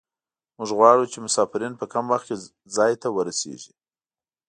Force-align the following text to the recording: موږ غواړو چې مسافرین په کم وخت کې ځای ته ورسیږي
موږ 0.57 0.69
غواړو 0.77 1.09
چې 1.11 1.23
مسافرین 1.25 1.73
په 1.77 1.85
کم 1.93 2.05
وخت 2.11 2.25
کې 2.29 2.35
ځای 2.75 2.93
ته 3.01 3.07
ورسیږي 3.15 3.73